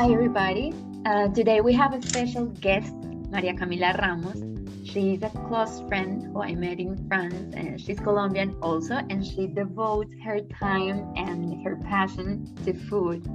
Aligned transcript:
Hi, 0.00 0.10
everybody. 0.10 0.72
Uh, 1.04 1.28
today 1.28 1.60
we 1.60 1.74
have 1.74 1.92
a 1.92 2.00
special 2.00 2.46
guest, 2.46 2.94
Maria 3.28 3.52
Camila 3.52 4.00
Ramos. 4.00 4.40
She's 4.82 5.22
a 5.22 5.28
close 5.28 5.82
friend 5.88 6.22
who 6.22 6.40
I 6.40 6.54
met 6.54 6.80
in 6.80 6.96
France, 7.06 7.54
and 7.54 7.78
she's 7.78 8.00
Colombian 8.00 8.56
also, 8.62 8.94
and 8.94 9.20
she 9.22 9.46
devotes 9.46 10.14
her 10.24 10.40
time 10.40 11.12
and 11.16 11.62
her 11.66 11.76
passion 11.84 12.48
to 12.64 12.72
food. 12.72 13.28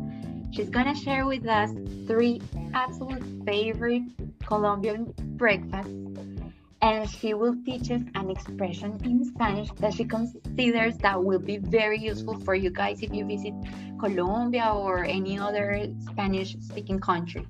She's 0.50 0.72
gonna 0.72 0.96
share 0.96 1.28
with 1.28 1.46
us 1.48 1.70
three 2.08 2.42
absolute 2.74 3.22
favorite 3.46 4.10
Colombian 4.44 5.14
breakfasts, 5.38 5.94
and 6.82 7.10
she 7.10 7.34
will 7.34 7.56
teach 7.66 7.92
us 7.92 8.02
an 8.16 8.30
expression 8.30 9.00
in 9.04 9.24
Spanish 9.24 9.70
that 9.80 9.94
she 9.94 10.06
considers 10.06 10.98
that 10.98 11.24
will 11.24 11.40
be 11.40 11.58
very 11.58 12.00
useful 12.00 12.40
for 12.40 12.56
you 12.56 12.70
guys 12.70 13.02
if 13.02 13.14
you 13.14 13.26
visit 13.26 13.54
Colombia 14.00 14.72
or 14.74 15.04
any 15.04 15.40
other 15.40 15.88
Spanish 16.10 16.56
speaking 16.62 17.00
country. 17.00 17.46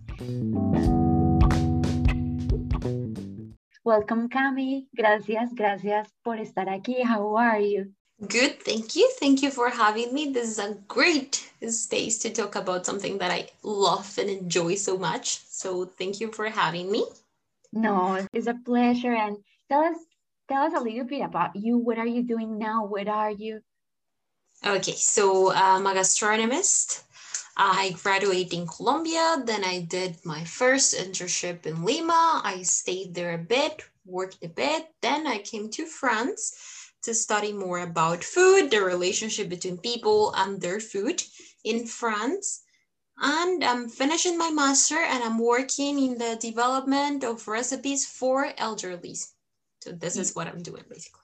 Welcome, 3.83 4.29
Cami. 4.29 4.87
Gracias, 4.95 5.53
gracias 5.53 6.07
por 6.23 6.37
estar 6.37 6.67
aquí. 6.67 7.03
How 7.03 7.35
are 7.35 7.59
you? 7.59 7.93
Good, 8.19 8.63
thank 8.63 8.95
you. 8.95 9.11
Thank 9.19 9.43
you 9.43 9.51
for 9.51 9.69
having 9.69 10.13
me. 10.13 10.31
This 10.31 10.49
is 10.49 10.59
a 10.59 10.77
great 10.87 11.51
space 11.67 12.17
to 12.19 12.31
talk 12.31 12.55
about 12.55 12.85
something 12.85 13.17
that 13.17 13.29
I 13.29 13.49
love 13.61 14.17
and 14.17 14.29
enjoy 14.29 14.75
so 14.75 14.97
much. 14.97 15.41
So 15.47 15.85
thank 15.85 16.21
you 16.21 16.31
for 16.31 16.49
having 16.49 16.89
me. 16.89 17.05
No, 17.75 18.25
it's 18.33 18.47
a 18.47 18.55
pleasure. 18.65 19.13
And 19.13 19.37
tell 19.69 19.81
us, 19.81 19.97
tell 20.49 20.63
us 20.63 20.73
a 20.73 20.79
little 20.79 21.03
bit 21.05 21.21
about 21.21 21.55
you. 21.55 21.77
What 21.77 21.97
are 21.97 22.07
you 22.07 22.23
doing 22.23 22.57
now? 22.57 22.85
What 22.85 23.07
are 23.07 23.31
you? 23.31 23.59
Okay, 24.65 24.93
so 24.93 25.51
I'm 25.53 25.85
a 25.85 25.93
gastronomist. 25.93 27.03
I 27.57 27.95
graduated 28.03 28.53
in 28.53 28.67
Colombia, 28.67 29.41
then 29.45 29.63
I 29.63 29.79
did 29.79 30.17
my 30.25 30.43
first 30.43 30.93
internship 30.93 31.65
in 31.65 31.85
Lima. 31.85 32.41
I 32.43 32.63
stayed 32.63 33.13
there 33.13 33.33
a 33.33 33.37
bit, 33.37 33.81
worked 34.05 34.43
a 34.43 34.49
bit, 34.49 34.87
then 35.01 35.25
I 35.25 35.37
came 35.37 35.69
to 35.71 35.85
France 35.85 36.91
to 37.03 37.13
study 37.13 37.53
more 37.53 37.79
about 37.79 38.25
food, 38.25 38.71
the 38.71 38.81
relationship 38.81 39.47
between 39.47 39.77
people 39.77 40.33
and 40.35 40.59
their 40.59 40.81
food 40.81 41.23
in 41.63 41.85
France. 41.85 42.64
And 43.17 43.63
I'm 43.63 43.87
finishing 43.87 44.37
my 44.37 44.49
master 44.49 44.97
and 44.97 45.23
I'm 45.23 45.39
working 45.39 45.99
in 45.99 46.17
the 46.17 46.37
development 46.39 47.23
of 47.23 47.47
recipes 47.47 48.05
for 48.05 48.51
elderlies. 48.57 49.31
So 49.81 49.91
this 49.91 50.17
is 50.17 50.35
what 50.35 50.47
I'm 50.47 50.61
doing 50.61 50.83
basically. 50.89 51.21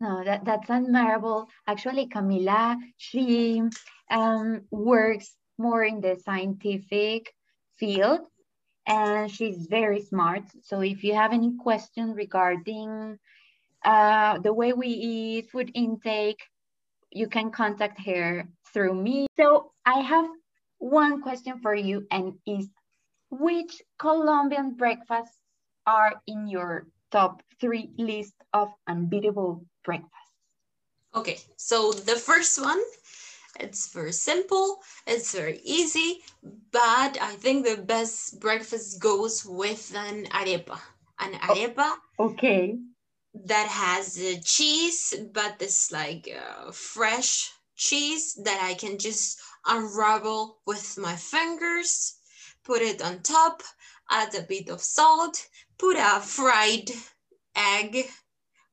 No, 0.00 0.24
that, 0.24 0.44
that's 0.44 0.68
admirable. 0.68 1.48
Actually, 1.66 2.08
Camila, 2.08 2.76
she 2.96 3.62
um, 4.10 4.62
works 4.70 5.34
more 5.56 5.84
in 5.84 6.00
the 6.00 6.16
scientific 6.24 7.32
field 7.78 8.20
and 8.86 9.30
she's 9.30 9.66
very 9.66 10.02
smart. 10.02 10.42
So 10.62 10.80
if 10.80 11.04
you 11.04 11.14
have 11.14 11.32
any 11.32 11.52
question 11.56 12.12
regarding 12.12 13.18
uh, 13.84 14.38
the 14.38 14.52
way 14.52 14.72
we 14.72 14.88
eat, 14.88 15.50
food 15.50 15.70
intake, 15.74 16.42
you 17.10 17.28
can 17.28 17.50
contact 17.50 18.04
her 18.04 18.48
through 18.72 18.94
me. 18.94 19.26
So 19.36 19.72
I 19.86 20.00
have 20.00 20.26
one 20.84 21.22
question 21.22 21.60
for 21.60 21.74
you 21.74 22.06
and 22.10 22.34
is 22.46 22.68
which 23.30 23.80
Colombian 23.98 24.74
breakfasts 24.74 25.38
are 25.86 26.20
in 26.26 26.46
your 26.46 26.86
top 27.10 27.42
three 27.58 27.90
list 27.96 28.34
of 28.52 28.68
unbeatable 28.86 29.64
breakfasts? 29.82 30.36
Okay, 31.14 31.38
so 31.56 31.92
the 31.92 32.16
first 32.16 32.60
one, 32.60 32.80
it's 33.60 33.92
very 33.94 34.12
simple, 34.12 34.80
it's 35.06 35.32
very 35.32 35.60
easy, 35.64 36.20
but 36.70 37.16
I 37.20 37.34
think 37.38 37.64
the 37.64 37.80
best 37.80 38.40
breakfast 38.40 39.00
goes 39.00 39.44
with 39.44 39.94
an 39.96 40.26
arepa. 40.26 40.78
An 41.18 41.32
arepa. 41.34 41.94
Okay 42.18 42.78
that 43.34 43.66
has 43.66 44.16
cheese, 44.44 45.12
but 45.32 45.56
it's 45.58 45.90
like 45.90 46.28
uh, 46.30 46.70
fresh 46.70 47.50
cheese 47.74 48.34
that 48.44 48.60
I 48.62 48.74
can 48.74 48.96
just 48.96 49.40
unravel 49.66 50.58
with 50.66 50.98
my 50.98 51.16
fingers, 51.16 52.16
put 52.64 52.82
it 52.82 53.02
on 53.02 53.22
top, 53.22 53.62
add 54.10 54.34
a 54.34 54.42
bit 54.42 54.68
of 54.68 54.80
salt, 54.80 55.46
put 55.78 55.96
a 55.96 56.20
fried 56.20 56.90
egg 57.56 58.06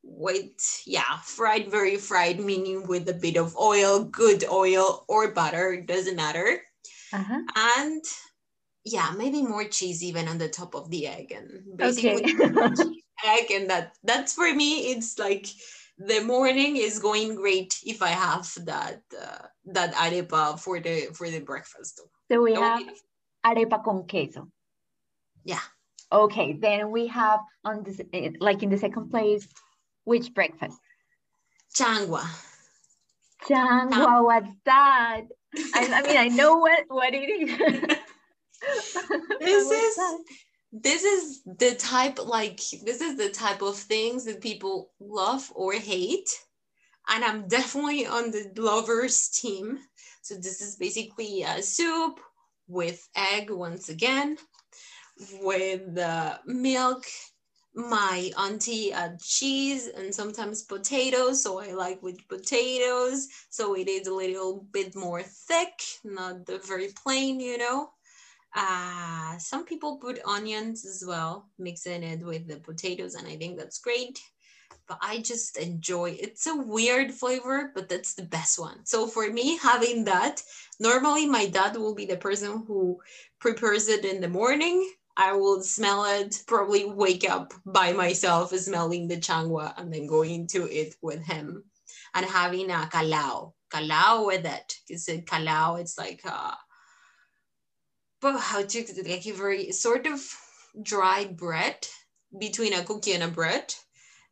with, 0.02 0.82
yeah, 0.86 1.18
fried, 1.24 1.70
very 1.70 1.96
fried, 1.96 2.40
meaning 2.40 2.86
with 2.86 3.08
a 3.08 3.14
bit 3.14 3.36
of 3.36 3.56
oil, 3.56 4.04
good 4.04 4.44
oil 4.50 5.04
or 5.08 5.30
butter, 5.32 5.80
doesn't 5.80 6.16
matter. 6.16 6.60
Uh-huh. 7.12 7.40
And 7.78 8.04
yeah, 8.84 9.12
maybe 9.16 9.42
more 9.42 9.64
cheese 9.64 10.02
even 10.02 10.28
on 10.28 10.38
the 10.38 10.48
top 10.48 10.74
of 10.74 10.90
the 10.90 11.06
egg 11.06 11.32
and 11.32 11.76
basically 11.76 12.34
okay. 12.34 12.84
egg 13.24 13.50
and 13.52 13.70
that 13.70 13.94
that's 14.02 14.32
for 14.32 14.52
me 14.52 14.90
it's 14.90 15.18
like 15.18 15.46
the 15.98 16.20
morning 16.20 16.76
is 16.76 16.98
going 16.98 17.34
great 17.34 17.78
if 17.84 18.02
I 18.02 18.08
have 18.08 18.50
that 18.64 19.02
uh, 19.20 19.46
that 19.66 19.94
arepa 19.94 20.58
for 20.58 20.80
the 20.80 21.08
for 21.14 21.28
the 21.30 21.40
breakfast. 21.40 22.00
So 22.30 22.42
we 22.42 22.54
have 22.54 22.82
arepa 23.44 23.84
con 23.84 24.06
queso. 24.06 24.48
Yeah. 25.44 25.60
Okay, 26.10 26.52
then 26.52 26.90
we 26.90 27.06
have 27.06 27.40
on 27.64 27.82
this 27.82 28.00
eh, 28.12 28.30
like 28.40 28.62
in 28.62 28.70
the 28.70 28.78
second 28.78 29.10
place, 29.10 29.48
which 30.04 30.34
breakfast? 30.34 30.78
Changua. 31.74 32.24
Changua, 33.48 34.22
what's 34.22 34.52
that? 34.64 35.22
I, 35.74 35.88
I 35.92 36.02
mean, 36.02 36.16
I 36.16 36.28
know 36.28 36.56
what 36.58 36.84
what 36.88 37.14
it 37.14 37.28
is. 37.28 37.96
this 39.40 39.70
is 39.70 39.98
this 40.72 41.04
is 41.04 41.42
the 41.44 41.74
type 41.74 42.18
like 42.24 42.56
this 42.84 43.02
is 43.02 43.18
the 43.18 43.28
type 43.28 43.60
of 43.60 43.76
things 43.76 44.24
that 44.24 44.40
people 44.40 44.90
love 45.00 45.52
or 45.54 45.74
hate. 45.74 46.30
And 47.08 47.24
i'm 47.24 47.46
definitely 47.46 48.06
on 48.06 48.30
the 48.30 48.50
lovers 48.56 49.28
team. 49.28 49.78
So 50.22 50.34
this 50.36 50.62
is 50.62 50.76
basically 50.76 51.42
a 51.42 51.62
soup 51.62 52.20
with 52.68 53.06
egg 53.14 53.50
once 53.50 53.90
again 53.90 54.38
with 55.42 55.98
uh, 55.98 56.38
milk. 56.46 57.04
My 57.74 58.30
auntie 58.38 58.92
add 58.92 59.18
cheese 59.20 59.88
and 59.88 60.14
sometimes 60.14 60.62
potatoes 60.62 61.42
so 61.42 61.58
i 61.58 61.72
like 61.72 62.02
with 62.02 62.26
potatoes. 62.28 63.28
So 63.50 63.74
it 63.74 63.88
is 63.88 64.06
a 64.06 64.14
little 64.14 64.66
bit 64.72 64.96
more 64.96 65.22
thick 65.22 65.74
not 66.02 66.46
the 66.46 66.58
very 66.58 66.88
plain 67.02 67.40
you 67.40 67.58
know 67.58 67.90
uh, 68.54 69.38
some 69.38 69.64
people 69.64 69.96
put 69.96 70.24
onions 70.26 70.84
as 70.84 71.04
well, 71.06 71.48
mixing 71.58 72.02
it 72.02 72.24
with 72.24 72.46
the 72.46 72.56
potatoes, 72.56 73.14
and 73.14 73.26
I 73.26 73.36
think 73.36 73.58
that's 73.58 73.78
great. 73.78 74.20
But 74.88 74.98
I 75.00 75.18
just 75.18 75.58
enjoy 75.58 76.16
it's 76.20 76.46
a 76.46 76.56
weird 76.56 77.12
flavor, 77.12 77.70
but 77.74 77.88
that's 77.88 78.14
the 78.14 78.24
best 78.24 78.58
one. 78.58 78.84
So 78.84 79.06
for 79.06 79.30
me, 79.30 79.58
having 79.58 80.04
that, 80.04 80.42
normally 80.80 81.26
my 81.26 81.46
dad 81.46 81.76
will 81.76 81.94
be 81.94 82.06
the 82.06 82.16
person 82.16 82.64
who 82.66 83.00
prepares 83.38 83.88
it 83.88 84.04
in 84.04 84.20
the 84.20 84.28
morning. 84.28 84.90
I 85.16 85.32
will 85.32 85.62
smell 85.62 86.04
it, 86.04 86.42
probably 86.46 86.84
wake 86.86 87.28
up 87.28 87.52
by 87.66 87.92
myself 87.92 88.50
smelling 88.50 89.08
the 89.08 89.18
changua 89.18 89.74
and 89.76 89.92
then 89.92 90.06
going 90.06 90.46
to 90.48 90.68
it 90.70 90.94
with 91.02 91.22
him 91.22 91.64
and 92.14 92.26
having 92.26 92.70
a 92.70 92.88
calao, 92.90 93.52
calao 93.70 94.26
with 94.26 94.46
it. 94.46 94.74
Because 94.88 95.06
calao, 95.06 95.80
it's 95.80 95.98
like 95.98 96.22
uh, 96.24 96.54
but 98.22 98.38
how 98.38 98.62
to 98.62 98.84
like 99.06 99.26
a 99.26 99.32
very 99.32 99.72
sort 99.72 100.06
of 100.06 100.20
dry 100.82 101.24
bread 101.24 101.86
between 102.38 102.72
a 102.72 102.84
cookie 102.84 103.12
and 103.12 103.24
a 103.24 103.28
bread 103.28 103.74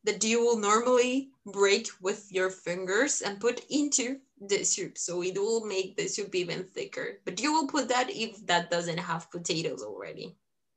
that 0.05 0.25
you 0.25 0.41
will 0.41 0.59
normally 0.59 1.29
break 1.53 1.89
with 2.01 2.27
your 2.31 2.49
fingers 2.49 3.21
and 3.21 3.41
put 3.41 3.61
into 3.69 4.17
the 4.41 4.65
soup. 4.65 4.97
So 4.97 5.23
it 5.23 5.37
will 5.37 5.67
make 5.67 5.97
the 5.97 6.09
soup 6.09 6.35
even 6.35 6.65
thicker. 6.65 7.21
But 7.27 7.41
you 7.41 7.53
will 7.53 7.67
put 7.67 7.89
that 7.89 8.09
if 8.09 8.47
that 8.47 8.71
doesn't 8.71 8.99
have 8.99 9.31
potatoes 9.31 9.83
already. 9.83 10.37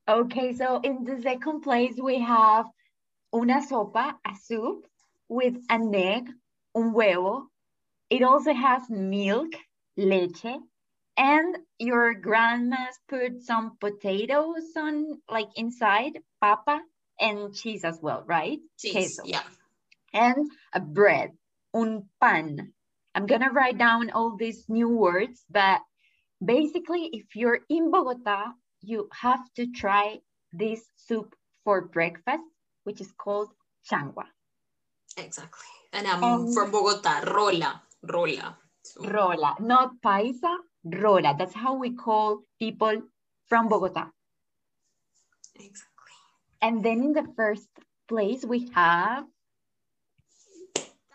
Okay, 0.09 0.53
so 0.53 0.81
in 0.83 1.05
the 1.05 1.21
second 1.21 1.61
place, 1.61 1.93
we 2.01 2.19
have 2.19 2.65
una 3.33 3.61
sopa, 3.65 4.15
a 4.25 4.35
soup 4.43 4.85
with 5.29 5.55
an 5.69 5.95
egg, 5.95 6.27
un 6.75 6.93
huevo. 6.93 7.43
It 8.09 8.23
also 8.23 8.53
has 8.53 8.89
milk, 8.89 9.53
leche, 9.95 10.57
and 11.18 11.57
your 11.77 12.13
grandma's 12.13 12.98
put 13.07 13.42
some 13.42 13.77
potatoes 13.80 14.74
on 14.75 15.21
like 15.30 15.50
inside 15.56 16.13
papa 16.42 16.81
and 17.19 17.54
cheese 17.54 17.83
as 17.83 18.00
well 18.01 18.24
right? 18.25 18.60
Cheese 18.80 18.94
Queso. 18.94 19.24
yeah. 19.25 19.44
And 20.13 20.50
a 20.74 20.80
bread 20.80 21.31
un 21.74 22.06
pan. 22.21 22.74
I'm 23.15 23.25
gonna 23.25 23.51
write 23.51 23.77
down 23.77 24.10
all 24.12 24.36
these 24.38 24.65
new 24.68 24.89
words 24.89 25.44
but 25.50 25.81
basically 26.44 27.10
if 27.13 27.36
you're 27.36 27.60
in 27.69 27.92
bogota 27.92 28.54
you 28.81 29.07
have 29.13 29.42
to 29.56 29.68
try 29.71 30.18
this 30.51 30.81
soup 30.98 31.36
for 31.63 31.81
breakfast 31.81 32.44
which 32.83 33.01
is 33.01 33.12
called 33.18 33.50
changua. 33.89 34.25
Exactly. 35.18 35.69
And 35.94 36.07
i'm 36.07 36.24
um, 36.24 36.54
from 36.54 36.71
bogota 36.71 37.21
rola 37.31 37.81
rola. 38.01 38.57
So. 38.83 39.07
rola 39.07 39.56
not 39.60 40.01
paisa 40.04 40.57
rola. 40.83 41.35
That's 41.38 41.53
how 41.53 41.75
we 41.75 41.91
call 41.91 42.44
people 42.59 43.01
from 43.47 43.69
Bogota. 43.69 44.09
Exactly. 45.56 46.18
And 46.62 46.83
then 46.83 47.03
in 47.03 47.13
the 47.13 47.27
first 47.35 47.69
place, 48.07 48.45
we 48.45 48.69
have 48.74 49.25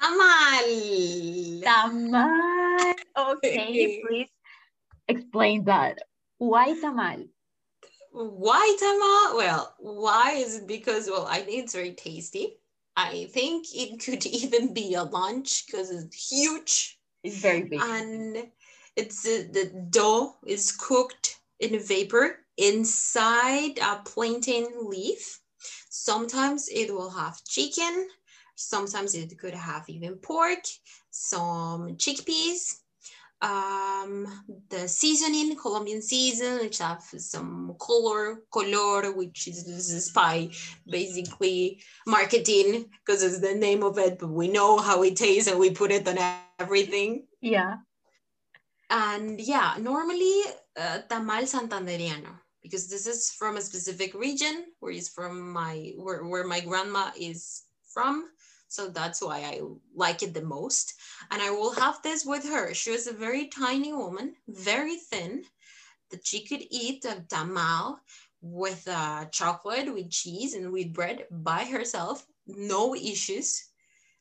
Tamal. 0.00 1.60
tamal. 1.62 2.94
Okay, 3.16 4.00
please 4.06 4.28
explain 5.08 5.64
that. 5.64 5.98
Why 6.38 6.72
tamal? 6.72 7.28
Why 8.12 8.76
tamal? 8.80 9.36
Well, 9.36 9.74
why 9.78 10.32
is 10.32 10.56
it 10.56 10.66
because, 10.66 11.08
well, 11.10 11.26
I 11.26 11.40
think 11.40 11.64
it's 11.64 11.74
very 11.74 11.92
tasty. 11.92 12.58
I 12.96 13.28
think 13.30 13.66
it 13.74 14.00
could 14.00 14.24
even 14.42 14.72
be 14.72 14.94
a 14.94 15.04
lunch 15.04 15.66
because 15.66 15.90
it's 15.90 16.30
huge. 16.30 16.98
It's 17.22 17.38
very 17.38 17.62
big. 17.62 17.80
And 17.82 18.48
it's 19.00 19.26
uh, 19.26 19.44
the 19.52 19.64
dough 19.90 20.34
is 20.46 20.72
cooked 20.72 21.40
in 21.60 21.78
vapor 21.78 22.26
inside 22.56 23.78
a 23.80 24.02
plantain 24.04 24.66
leaf. 24.92 25.40
Sometimes 25.90 26.68
it 26.68 26.92
will 26.92 27.10
have 27.10 27.44
chicken. 27.44 28.08
Sometimes 28.56 29.14
it 29.14 29.38
could 29.38 29.54
have 29.54 29.84
even 29.88 30.16
pork, 30.16 30.64
some 31.10 31.96
chickpeas, 31.96 32.80
um, 33.40 34.26
the 34.68 34.88
seasoning, 34.88 35.56
Colombian 35.56 36.02
season, 36.02 36.58
which 36.58 36.78
have 36.78 37.02
some 37.18 37.76
color, 37.78 38.42
color, 38.52 39.12
which 39.12 39.46
is 39.46 39.66
is 39.68 40.10
by 40.10 40.50
basically 40.88 41.80
marketing 42.06 42.86
because 42.98 43.22
it's 43.22 43.40
the 43.40 43.54
name 43.54 43.82
of 43.84 43.96
it, 43.98 44.18
but 44.18 44.30
we 44.30 44.48
know 44.48 44.78
how 44.78 45.02
it 45.04 45.16
tastes 45.16 45.48
and 45.48 45.58
we 45.60 45.70
put 45.70 45.92
it 45.92 46.08
on 46.08 46.18
everything. 46.58 47.26
Yeah. 47.40 47.76
And 48.90 49.40
yeah, 49.40 49.74
normally 49.78 50.42
uh, 50.76 51.00
tamal 51.08 51.44
santanderiano 51.44 52.40
because 52.62 52.88
this 52.88 53.06
is 53.06 53.30
from 53.30 53.56
a 53.56 53.60
specific 53.60 54.14
region 54.14 54.66
where 54.80 54.92
is 54.92 55.08
from 55.08 55.52
my 55.52 55.92
where, 55.96 56.24
where 56.24 56.44
my 56.44 56.60
grandma 56.60 57.10
is 57.16 57.64
from 57.92 58.28
so 58.68 58.88
that's 58.88 59.22
why 59.22 59.38
I 59.38 59.62
like 59.94 60.22
it 60.22 60.34
the 60.34 60.42
most. 60.42 60.94
And 61.30 61.40
I 61.40 61.50
will 61.50 61.72
have 61.72 62.00
this 62.02 62.24
with 62.24 62.44
her. 62.44 62.74
She 62.74 62.90
was 62.90 63.06
a 63.06 63.12
very 63.12 63.46
tiny 63.46 63.92
woman, 63.94 64.34
very 64.46 64.96
thin, 64.96 65.44
that 66.10 66.26
she 66.26 66.44
could 66.44 66.62
eat 66.70 67.04
a 67.06 67.24
tamal 67.28 67.98
with 68.42 68.86
uh, 68.86 69.24
chocolate, 69.32 69.92
with 69.92 70.10
cheese, 70.10 70.54
and 70.54 70.70
with 70.70 70.92
bread 70.92 71.24
by 71.30 71.64
herself, 71.64 72.26
no 72.46 72.94
issues. 72.94 73.64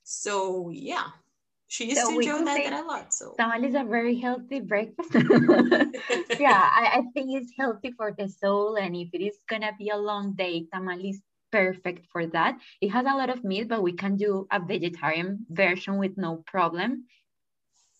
So 0.03 0.69
yeah, 0.69 1.07
she 1.67 1.89
used 1.89 2.01
so 2.01 2.11
to 2.11 2.15
enjoy 2.15 2.45
that, 2.45 2.63
that 2.63 2.83
a 2.83 2.85
lot. 2.85 3.13
So 3.13 3.35
tamal 3.39 3.63
is 3.67 3.75
a 3.75 3.83
very 3.83 4.15
healthy 4.19 4.61
breakfast. 4.61 5.09
yeah, 6.39 6.63
I, 6.63 6.89
I, 6.93 7.01
think 7.13 7.35
it's 7.35 7.51
healthy 7.57 7.91
for 7.91 8.13
the 8.17 8.29
soul, 8.29 8.75
and 8.75 8.95
if 8.95 9.09
it 9.13 9.21
is 9.21 9.37
gonna 9.49 9.73
be 9.77 9.89
a 9.89 9.97
long 9.97 10.33
day, 10.33 10.65
tamal 10.73 11.03
is 11.07 11.21
perfect 11.51 12.07
for 12.11 12.25
that. 12.27 12.57
It 12.81 12.89
has 12.89 13.05
a 13.05 13.15
lot 13.15 13.29
of 13.29 13.43
meat, 13.43 13.67
but 13.67 13.83
we 13.83 13.93
can 13.93 14.15
do 14.15 14.47
a 14.51 14.59
vegetarian 14.59 15.45
version 15.49 15.97
with 15.97 16.17
no 16.17 16.43
problem. 16.47 17.05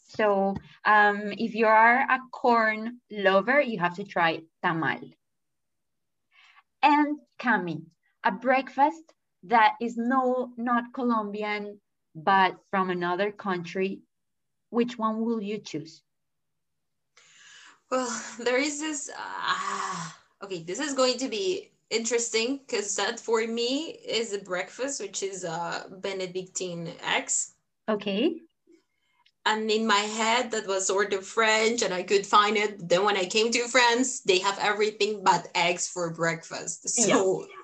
So 0.10 0.56
um, 0.86 1.34
if 1.38 1.54
you 1.54 1.68
are 1.68 2.00
a 2.00 2.20
corn 2.32 3.00
lover, 3.12 3.60
you 3.62 3.80
have 3.80 3.96
to 3.96 4.06
try 4.06 4.42
tamal. 4.64 5.12
And 6.82 7.20
Cami, 7.40 7.84
a 8.24 8.32
breakfast 8.32 9.04
that 9.44 9.76
is 9.82 9.98
no 9.98 10.54
not 10.58 10.94
Colombian, 10.94 11.80
but 12.24 12.56
from 12.72 12.90
another 12.90 13.32
country, 13.32 14.02
which 14.70 14.98
one 14.98 15.24
will 15.24 15.42
you 15.42 15.60
choose? 15.60 16.02
Well, 17.92 18.10
there 18.40 18.60
is 18.60 18.80
this, 18.80 19.10
uh, 19.16 20.10
okay, 20.44 20.64
this 20.64 20.80
is 20.80 20.94
going 20.94 21.20
to 21.20 21.30
be 21.30 21.72
interesting 21.90 22.58
because 22.58 22.96
that 22.96 23.20
for 23.20 23.46
me 23.46 23.98
is 24.06 24.34
a 24.34 24.40
breakfast, 24.40 25.00
which 25.00 25.24
is 25.24 25.44
a 25.44 25.86
Benedictine 26.02 26.92
eggs. 27.04 27.54
Okay. 27.88 28.42
And 29.46 29.72
in 29.72 29.88
my 29.88 29.96
head, 29.96 30.52
that 30.52 30.68
was 30.68 30.86
sort 30.86 31.14
of 31.14 31.26
French, 31.26 31.82
and 31.82 31.94
I 31.94 32.04
could 32.04 32.28
find 32.28 32.58
it. 32.58 32.90
Then 32.90 33.06
when 33.06 33.16
I 33.16 33.24
came 33.24 33.50
to 33.52 33.68
France, 33.70 34.20
they 34.20 34.40
have 34.40 34.60
everything 34.60 35.24
but 35.24 35.48
eggs 35.56 35.88
for 35.88 36.12
breakfast. 36.14 36.90
So, 36.90 37.46
yeah. 37.48 37.57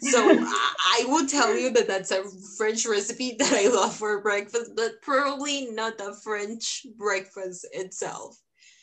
So 0.00 0.20
I 0.20 1.04
would 1.08 1.28
tell 1.28 1.56
you 1.56 1.70
that 1.70 1.86
that's 1.86 2.10
a 2.10 2.24
French 2.56 2.86
recipe 2.86 3.36
that 3.38 3.52
I 3.52 3.68
love 3.68 3.94
for 3.94 4.20
breakfast, 4.22 4.72
but 4.74 5.00
probably 5.02 5.70
not 5.70 6.00
a 6.00 6.14
French 6.14 6.86
breakfast 6.96 7.66
itself. 7.72 8.38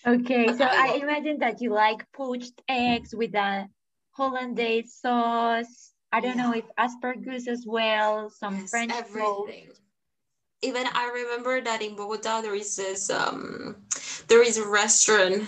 Okay, 0.07 0.45
so 0.55 0.63
I, 0.63 0.93
I 0.93 0.99
imagine 1.01 1.39
that 1.39 1.61
you 1.61 1.73
like 1.73 2.05
poached 2.13 2.61
eggs 2.69 3.15
with 3.15 3.33
a 3.33 3.67
hollandaise 4.11 4.93
sauce. 4.93 5.93
I 6.11 6.21
don't 6.21 6.37
yeah. 6.37 6.43
know 6.43 6.53
if 6.53 6.65
asparagus 6.77 7.47
as 7.47 7.65
well, 7.67 8.29
some 8.29 8.55
yes, 8.55 8.69
French 8.69 8.91
everything. 8.91 9.67
Toast. 9.67 9.81
Even 10.61 10.85
I 10.93 11.11
remember 11.11 11.59
that 11.61 11.81
in 11.81 11.95
Bogota 11.95 12.41
there 12.41 12.55
is 12.55 12.75
this 12.75 13.09
um 13.09 13.77
there 14.27 14.43
is 14.43 14.57
a 14.57 14.67
restaurant 14.67 15.47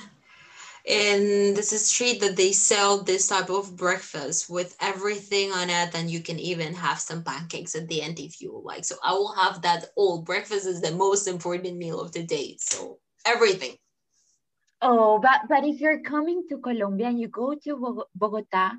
in 0.87 1.53
this 1.53 1.69
street 1.85 2.21
that 2.21 2.37
they 2.37 2.53
sell 2.53 3.03
this 3.03 3.27
type 3.27 3.49
of 3.49 3.75
breakfast 3.75 4.49
with 4.49 4.75
everything 4.79 5.51
on 5.51 5.69
it 5.69 5.93
and 5.93 6.09
you 6.09 6.21
can 6.21 6.39
even 6.39 6.73
have 6.73 6.97
some 6.97 7.23
pancakes 7.23 7.75
at 7.75 7.89
the 7.89 8.01
end 8.01 8.19
if 8.19 8.41
you 8.41 8.61
like. 8.63 8.85
So 8.85 8.95
i 9.03 9.11
will 9.11 9.33
have 9.33 9.61
that 9.63 9.87
all. 9.97 10.21
Breakfast 10.21 10.65
is 10.65 10.81
the 10.81 10.91
most 10.91 11.27
important 11.27 11.77
meal 11.77 11.99
of 11.99 12.13
the 12.13 12.23
day. 12.23 12.55
So 12.59 12.99
everything. 13.25 13.75
Oh, 14.81 15.19
but 15.19 15.41
but 15.49 15.65
if 15.65 15.81
you're 15.81 15.99
coming 15.99 16.43
to 16.49 16.59
Colombia 16.59 17.07
and 17.07 17.19
you 17.19 17.27
go 17.27 17.55
to 17.65 18.05
Bogota, 18.15 18.71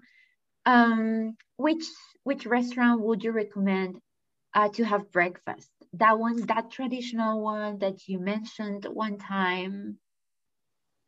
um, 0.65 1.37
which 1.57 1.85
which 2.25 2.47
restaurant 2.47 3.03
would 3.03 3.23
you 3.23 3.33
recommend 3.33 4.01
uh, 4.55 4.69
to 4.71 4.85
have 4.85 5.13
breakfast? 5.13 5.71
That 5.95 6.19
one, 6.19 6.47
that 6.47 6.71
traditional 6.71 7.43
one 7.43 7.79
that 7.81 8.09
you 8.09 8.19
mentioned 8.19 8.87
one 8.87 9.19
time, 9.19 9.99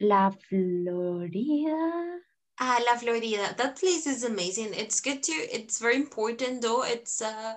La 0.01 0.31
Florida. 0.31 2.21
Ah, 2.59 2.81
La 2.85 2.97
Florida. 2.97 3.55
That 3.57 3.77
place 3.77 4.07
is 4.07 4.25
amazing. 4.25 4.75
It's 4.75 5.01
good 5.01 5.23
to. 5.25 5.33
It's 5.33 5.79
very 5.79 5.97
important 5.97 6.63
though. 6.63 6.83
It's 6.83 7.23
uh, 7.23 7.55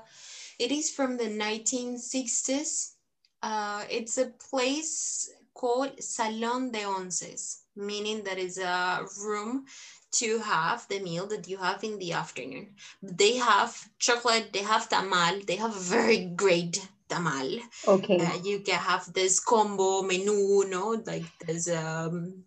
it 0.59 0.71
is 0.71 0.91
from 0.91 1.17
the 1.17 1.29
1960s. 1.29 2.95
Uh, 3.41 3.83
it's 3.89 4.17
a 4.17 4.27
place 4.49 5.29
called 5.53 6.01
Salon 6.01 6.71
de 6.71 6.79
Onces, 6.79 7.61
meaning 7.75 8.23
that 8.23 8.37
is 8.37 8.57
a 8.57 9.05
room 9.23 9.65
to 10.13 10.39
have 10.39 10.87
the 10.87 10.99
meal 10.99 11.27
that 11.27 11.47
you 11.49 11.57
have 11.57 11.83
in 11.83 11.97
the 11.99 12.13
afternoon. 12.13 12.75
They 13.01 13.37
have 13.37 13.89
chocolate, 13.99 14.53
they 14.53 14.63
have 14.63 14.89
tamal, 14.89 15.45
they 15.45 15.57
have 15.57 15.75
very 15.75 16.25
great 16.25 16.79
tamal. 17.13 17.59
Okay. 17.87 18.17
Uh, 18.19 18.37
you 18.43 18.59
can 18.59 18.79
have 18.79 19.11
this 19.13 19.39
combo 19.39 20.01
menu, 20.01 20.63
no, 20.69 21.01
like 21.05 21.25
there's 21.45 21.67
a 21.67 21.85
um, 21.85 22.43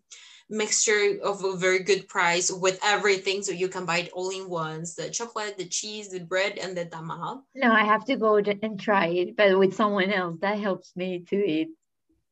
mixture 0.51 1.19
of 1.23 1.45
a 1.45 1.57
very 1.57 1.81
good 1.85 2.09
price 2.09 2.51
with 2.51 2.79
everything, 2.83 3.43
so 3.43 3.53
you 3.53 3.69
can 3.69 3.85
buy 3.87 3.99
it 3.99 4.11
all 4.13 4.31
in 4.31 4.49
once: 4.49 4.95
the 4.95 5.11
chocolate, 5.11 5.57
the 5.57 5.67
cheese, 5.67 6.11
the 6.11 6.21
bread, 6.21 6.59
and 6.59 6.77
the 6.77 6.87
tamal. 6.87 7.43
No, 7.55 7.71
I 7.73 7.85
have 7.85 8.05
to 8.07 8.17
go 8.17 8.37
and 8.37 8.81
try 8.81 9.07
it, 9.07 9.37
but 9.37 9.59
with 9.59 9.75
someone 9.75 10.11
else. 10.11 10.39
That 10.41 10.59
helps 10.59 10.95
me 10.97 11.25
to 11.31 11.37
eat 11.37 11.69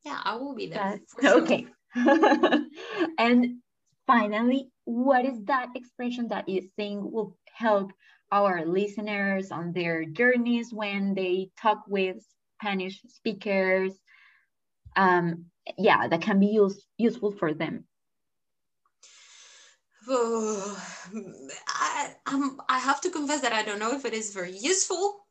yeah, 0.05 0.21
I 0.23 0.35
will 0.35 0.53
be 0.53 0.67
there. 0.67 1.01
Sure. 1.19 1.41
Okay. 1.41 1.65
and 3.17 3.57
finally, 4.05 4.69
what 4.85 5.25
is 5.25 5.43
that 5.45 5.69
expression 5.75 6.27
that 6.27 6.47
you 6.47 6.69
think 6.77 7.11
will 7.11 7.35
help 7.51 7.91
our 8.43 8.65
listeners 8.65 9.51
on 9.51 9.71
their 9.71 10.03
journeys 10.03 10.73
when 10.73 11.13
they 11.13 11.49
talk 11.59 11.83
with 11.87 12.17
Spanish 12.59 13.01
speakers? 13.07 13.93
Um, 14.95 15.45
yeah, 15.77 16.07
that 16.07 16.21
can 16.21 16.39
be 16.39 16.47
use, 16.47 16.83
useful 16.97 17.31
for 17.31 17.53
them. 17.53 17.85
Oh, 20.07 20.83
I, 21.67 22.13
um, 22.25 22.61
I 22.67 22.79
have 22.79 23.01
to 23.01 23.09
confess 23.09 23.41
that 23.41 23.53
I 23.53 23.63
don't 23.63 23.79
know 23.79 23.93
if 23.93 24.05
it 24.05 24.13
is 24.13 24.33
very 24.33 24.57
useful 24.57 25.25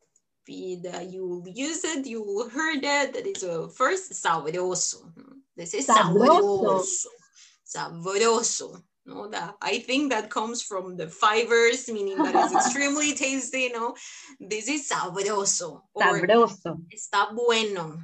that 0.47 1.09
you 1.11 1.25
will 1.25 1.47
use 1.47 1.83
it, 1.83 2.05
you 2.05 2.21
will 2.21 2.49
hear 2.49 2.79
that. 2.81 3.13
That 3.13 3.25
is 3.25 3.43
uh, 3.43 3.67
first 3.67 4.11
sabroso. 4.11 5.11
This 5.55 5.73
is 5.73 5.87
sabroso. 5.87 6.85
Sabroso. 7.65 8.83
No, 9.05 9.27
that 9.29 9.55
I 9.61 9.79
think 9.79 10.11
that 10.11 10.29
comes 10.29 10.63
from 10.63 10.97
the 10.97 11.07
fibers, 11.07 11.87
meaning 11.89 12.17
that 12.17 12.33
it's 12.35 12.55
extremely 12.65 13.13
tasty. 13.13 13.69
No, 13.69 13.95
this 14.39 14.67
is 14.67 14.89
sabroso. 14.89 15.81
Sabroso. 15.95 16.81
Está 16.93 17.33
bueno. 17.35 17.99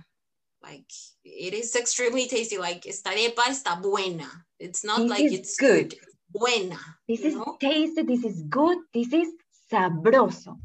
Like 0.61 0.91
it 1.23 1.53
is 1.53 1.75
extremely 1.75 2.27
tasty. 2.27 2.57
Like 2.57 2.85
esta 2.87 3.09
arepa 3.09 3.49
está 3.49 3.81
buena. 3.81 4.29
It's 4.59 4.83
not 4.83 4.99
this 4.99 5.09
like 5.09 5.31
it's 5.31 5.57
good. 5.57 5.89
good. 5.89 5.99
Buena. 6.29 6.79
This 7.07 7.21
is 7.21 7.35
know? 7.35 7.57
tasty. 7.59 8.03
This 8.03 8.23
is 8.23 8.43
good. 8.43 8.77
This 8.93 9.11
is 9.11 9.27
sabroso 9.71 10.59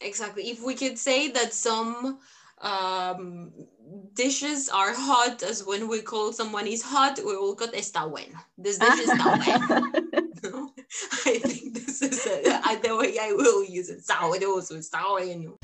exactly 0.00 0.50
if 0.50 0.62
we 0.64 0.74
could 0.74 0.98
say 0.98 1.30
that 1.30 1.52
some 1.52 2.18
um, 2.60 3.52
dishes 4.14 4.68
are 4.68 4.92
hot 4.92 5.42
as 5.42 5.64
when 5.64 5.88
we 5.88 6.02
call 6.02 6.32
someone 6.32 6.66
is 6.66 6.82
hot, 6.82 7.18
we 7.18 7.36
will 7.36 7.54
got 7.54 7.72
está 7.72 8.08
bueno. 8.08 8.38
This 8.58 8.78
dish 8.78 9.06
está 9.06 9.36
bueno. 9.36 9.92
I 11.26 11.38
think 11.38 11.74
this 11.74 12.02
is 12.02 12.26
a, 12.26 12.78
the 12.82 12.96
way 12.96 13.18
I 13.20 13.32
will 13.32 13.64
use 13.64 13.88
it. 13.88 14.04
Sabroso, 14.04 14.76
está 14.76 15.02
bueno. 15.08 15.56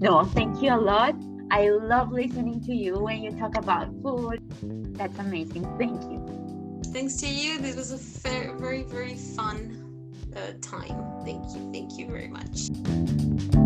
No, 0.00 0.24
thank 0.24 0.62
you 0.62 0.72
a 0.72 0.80
lot. 0.80 1.14
I 1.50 1.68
love 1.68 2.12
listening 2.12 2.62
to 2.64 2.74
you 2.74 2.98
when 2.98 3.22
you 3.22 3.32
talk 3.32 3.56
about 3.56 3.88
food. 4.02 4.40
That's 4.96 5.18
amazing. 5.18 5.64
Thank 5.78 6.02
you. 6.04 6.24
Thanks 6.92 7.16
to 7.16 7.28
you. 7.28 7.58
This 7.58 7.76
was 7.76 7.92
a 7.92 7.96
very, 7.96 8.84
very 8.84 9.16
fun 9.16 9.79
uh, 10.36 10.52
time. 10.60 11.24
Thank 11.24 11.54
you. 11.54 11.72
Thank 11.72 11.98
you 11.98 12.06
very 12.06 12.28
much. 12.28 13.59